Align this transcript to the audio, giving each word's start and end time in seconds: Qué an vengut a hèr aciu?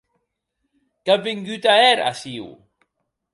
Qué 1.05 1.11
an 1.15 1.21
vengut 1.27 1.63
a 1.71 1.73
hèr 1.83 1.99
aciu? 2.09 2.47